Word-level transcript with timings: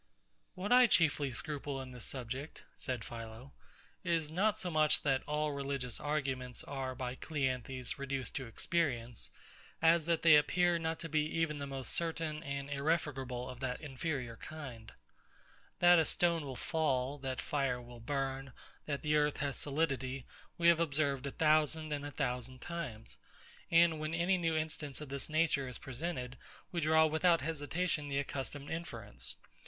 What 0.55 0.71
I 0.71 0.87
chiefly 0.87 1.31
scruple 1.31 1.79
in 1.79 1.91
this 1.91 2.05
subject, 2.05 2.63
said 2.73 3.03
PHILO, 3.03 3.51
is 4.03 4.31
not 4.31 4.57
so 4.57 4.71
much 4.71 5.03
that 5.03 5.21
all 5.27 5.51
religious 5.51 5.99
arguments 5.99 6.63
are 6.63 6.95
by 6.95 7.13
CLEANTHES 7.13 7.99
reduced 7.99 8.33
to 8.37 8.47
experience, 8.47 9.29
as 9.79 10.07
that 10.07 10.23
they 10.23 10.37
appear 10.37 10.79
not 10.79 10.97
to 11.01 11.07
be 11.07 11.23
even 11.27 11.59
the 11.59 11.67
most 11.67 11.93
certain 11.93 12.41
and 12.41 12.67
irrefragable 12.67 13.47
of 13.47 13.59
that 13.59 13.79
inferior 13.79 14.37
kind. 14.37 14.91
That 15.77 15.99
a 15.99 16.05
stone 16.05 16.43
will 16.45 16.55
fall, 16.55 17.19
that 17.19 17.39
fire 17.39 17.79
will 17.79 17.99
burn, 17.99 18.53
that 18.87 19.03
the 19.03 19.15
earth 19.15 19.37
has 19.37 19.55
solidity, 19.55 20.25
we 20.57 20.67
have 20.69 20.79
observed 20.79 21.27
a 21.27 21.31
thousand 21.31 21.93
and 21.93 22.03
a 22.07 22.09
thousand 22.09 22.59
times; 22.59 23.19
and 23.69 23.99
when 23.99 24.15
any 24.15 24.39
new 24.39 24.55
instance 24.57 24.99
of 24.99 25.09
this 25.09 25.29
nature 25.29 25.67
is 25.67 25.77
presented, 25.77 26.39
we 26.71 26.81
draw 26.81 27.05
without 27.05 27.41
hesitation 27.41 28.09
the 28.09 28.17
accustomed 28.17 28.71
inference. 28.71 29.35